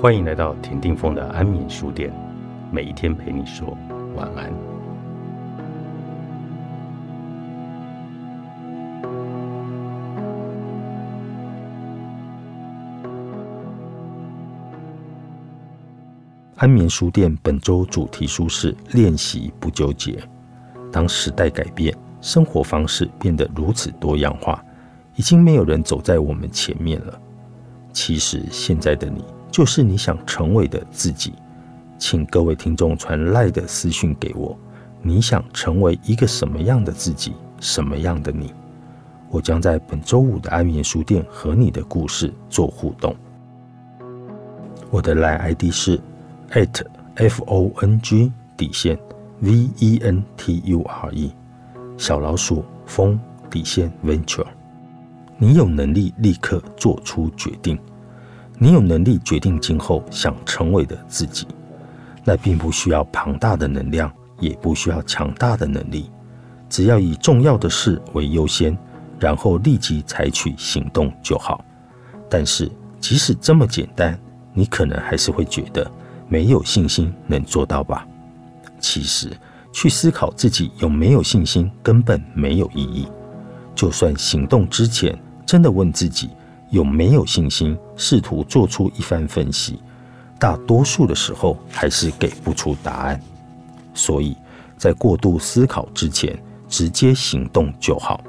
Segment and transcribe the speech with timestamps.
[0.00, 2.10] 欢迎来到田定峰的安眠书店，
[2.72, 3.76] 每一天陪你说
[4.16, 4.50] 晚安。
[16.56, 20.18] 安眠书店本周主题书是练习不纠结。
[20.90, 24.64] 当时代改变，生活方式变得如此多样化，
[25.16, 27.20] 已经没有人走在我们前面了。
[27.92, 29.22] 其实现在的你。
[29.50, 31.34] 就是你想成为的自己，
[31.98, 34.56] 请各位听众传赖的私讯给我。
[35.02, 38.52] 你想成为一个什么样的自己，什么样的你？
[39.30, 43.14] 我将在本周五的安眠书店和你的故事做互动。
[44.90, 46.00] 我的赖 ID 是
[46.50, 48.98] at f o n g 底线
[49.38, 51.32] v e n t u r e
[51.96, 54.46] 小老鼠风底线 venture。
[55.38, 57.78] 你有能力立刻做出决定。
[58.62, 61.46] 你有能力决定今后想成为的自己，
[62.24, 66.10] 那并不需要庞大的能量，也不需要强大的能力，
[66.68, 68.76] 只要以重要的事为优先，
[69.18, 71.64] 然后立即采取行动就好。
[72.28, 74.20] 但是，即使这么简单，
[74.52, 75.90] 你可能还是会觉得
[76.28, 78.06] 没有信心能做到吧？
[78.78, 79.30] 其实，
[79.72, 83.08] 去思考自己有没有信心根本没有意义。
[83.74, 86.28] 就算行动之前真的问自己。
[86.70, 87.76] 有没有信心？
[87.96, 89.78] 试图做出一番分析，
[90.38, 93.20] 大多数的时候还是给不出答案。
[93.92, 94.36] 所以
[94.78, 98.22] 在过度思考之前，直接行动就好。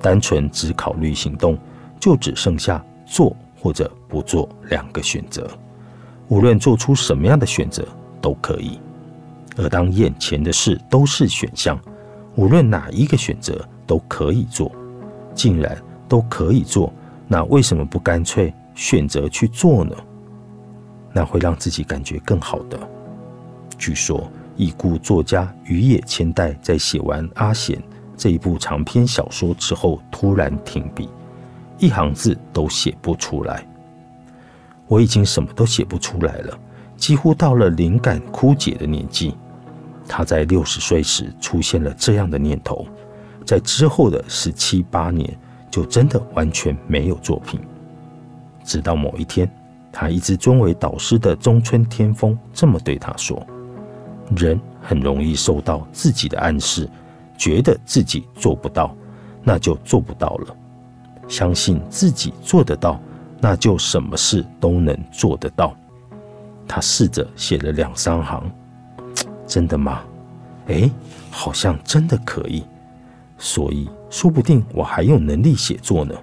[0.00, 1.58] 单纯只考虑行动，
[2.00, 5.48] 就只剩下做或者不做两个选择。
[6.28, 7.86] 无论做出什么样的选择
[8.20, 8.80] 都可以。
[9.56, 11.78] 而当眼前的事都是选项，
[12.36, 14.70] 无论哪一个选择都可以做，
[15.34, 15.76] 竟然
[16.08, 16.92] 都可以做。
[17.30, 19.94] 那为什么不干脆选择去做呢？
[21.12, 22.78] 那会让自己感觉更好的。
[23.76, 27.76] 据说已故作家羽野千代在写完《阿贤》
[28.16, 31.08] 这一部长篇小说之后，突然停笔，
[31.78, 33.66] 一行字都写不出来。
[34.86, 36.58] 我已经什么都写不出来了，
[36.96, 39.36] 几乎到了灵感枯竭的年纪。
[40.08, 42.86] 他在六十岁时出现了这样的念头，
[43.44, 45.38] 在之后的十七八年。
[45.70, 47.60] 就真的完全没有作品。
[48.64, 49.50] 直到某一天，
[49.92, 53.42] 他一直尊为导师的中村天风这么对他说
[54.36, 56.88] ：“人很容易受到自己的暗示，
[57.36, 58.94] 觉得自己做不到，
[59.42, 60.54] 那就做不到了；
[61.28, 63.00] 相信自己做得到，
[63.40, 65.74] 那就什么事都能做得到。”
[66.68, 68.44] 他试着写了两三行，
[69.46, 70.02] 真的吗？
[70.66, 70.90] 哎，
[71.30, 72.62] 好像真的可以。
[73.38, 76.14] 所以，说不定我还有能力写作呢。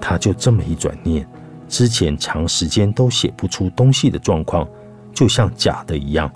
[0.00, 1.26] 他就这么一转念，
[1.68, 4.66] 之前长时间都写不出东西的状况，
[5.12, 6.30] 就像假的一样。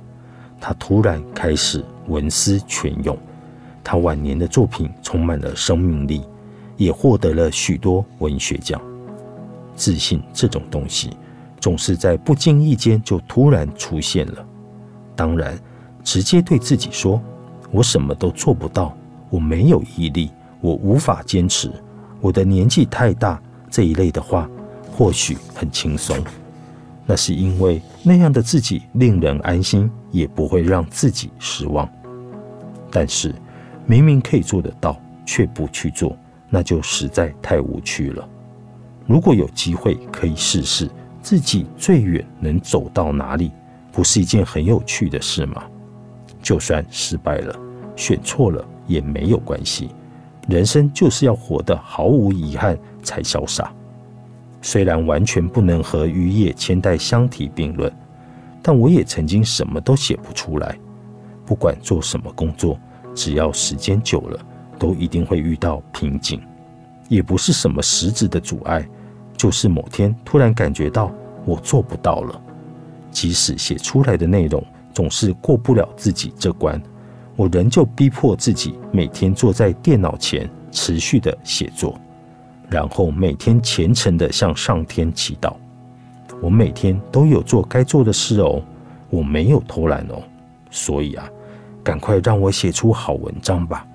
[0.60, 3.16] 他突然开始文思泉涌，
[3.82, 6.22] 他晚年的作品充满了生命力，
[6.76, 8.80] 也获得了许多文学奖。
[9.76, 11.10] 自信这种东西，
[11.60, 14.46] 总是在不经意间就突然出现了。
[15.16, 15.58] 当然，
[16.02, 17.20] 直接对自己说
[17.70, 18.96] “我什么都做不到”。
[19.34, 20.30] 我没有毅力，
[20.60, 21.68] 我无法坚持，
[22.20, 24.48] 我的年纪太大，这一类的话，
[24.92, 26.16] 或许很轻松。
[27.04, 31.88] 那是因为那样的自己令人安心，也不会让自己失望。
[32.92, 33.34] 但是，
[33.86, 34.96] 明明可以做得到，
[35.26, 36.16] 却不去做，
[36.48, 38.28] 那就实在太无趣了。
[39.04, 40.88] 如果有机会可以试试，
[41.20, 43.50] 自己最远能走到哪里，
[43.90, 45.64] 不是一件很有趣的事吗？
[46.40, 47.58] 就算失败了，
[47.96, 48.64] 选错了。
[48.86, 49.90] 也没有关系，
[50.48, 53.72] 人生就是要活得毫无遗憾才潇洒。
[54.60, 57.92] 虽然完全不能和渔业千代相提并论，
[58.62, 60.78] 但我也曾经什么都写不出来。
[61.44, 62.78] 不管做什么工作，
[63.14, 64.40] 只要时间久了，
[64.78, 66.40] 都一定会遇到瓶颈。
[67.08, 68.88] 也不是什么实质的阻碍，
[69.36, 71.12] 就是某天突然感觉到
[71.44, 72.40] 我做不到了。
[73.10, 74.64] 即使写出来的内容
[74.94, 76.82] 总是过不了自己这关。
[77.36, 81.98] 我仍旧逼迫自己每天坐在电脑前持续的写作，
[82.70, 85.54] 然后每天虔诚的向上天祈祷。
[86.40, 88.62] 我每天都有做该做的事哦，
[89.10, 90.22] 我没有偷懒哦。
[90.70, 91.28] 所以啊，
[91.82, 93.86] 赶快让我写出好文章吧，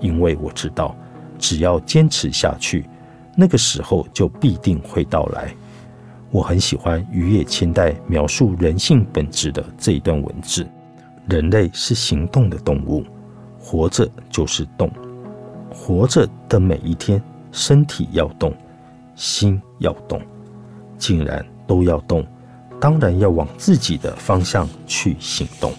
[0.00, 0.96] 因为我知道，
[1.38, 2.84] 只要坚持下去，
[3.36, 5.54] 那个时候就必定会到来。
[6.30, 10.66] 我很喜欢渔野千代描述人性本质的这一段文字。
[11.28, 13.04] 人类是行动的动物，
[13.58, 14.88] 活着就是动，
[15.72, 17.20] 活着的每一天，
[17.50, 18.54] 身体要动，
[19.16, 20.22] 心要动，
[20.96, 22.24] 竟然都要动，
[22.80, 25.72] 当然要往自己的方向去行动。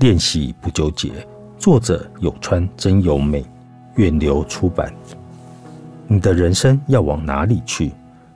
[0.00, 1.10] 练习不纠结，
[1.58, 3.42] 作者有川真由美，
[3.94, 4.92] 远流出版。
[6.06, 7.92] 你的人生要往哪里去？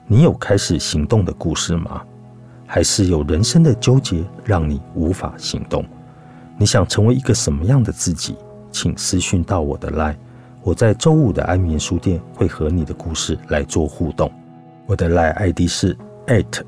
[0.07, 2.01] 你有开始行动的故事吗？
[2.65, 5.85] 还是有人生的纠结让你无法行动？
[6.61, 8.35] 你想成为一个什么样的自己？
[8.71, 10.15] 请私讯到我的 line，
[10.61, 14.31] 我在周五的安眠书店会和你的故事来做互动。
[14.85, 15.97] 我的 line ID 是
[16.27, 16.61] at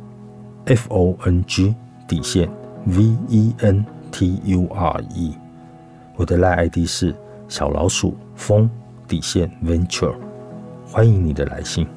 [0.65, 1.75] f o n g
[2.07, 2.49] 底线
[2.87, 5.37] v e n t u r e，
[6.15, 7.15] 我的 line ID 是
[7.47, 8.67] 小老鼠风
[9.07, 10.15] 底线 venture，
[10.87, 11.87] 欢迎你的来信。